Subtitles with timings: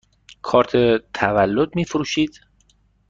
[0.41, 0.71] کارت
[1.13, 2.39] تولد می فروشید؟